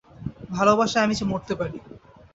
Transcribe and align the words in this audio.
ভালোবাসায় 0.49 1.05
আমি 1.05 1.15
যে 1.19 1.25
মরতে 1.25 1.53
পারি। 1.55 1.79